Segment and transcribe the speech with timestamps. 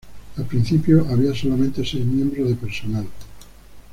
[0.37, 3.05] Al principio había solamente seis miembros de personal.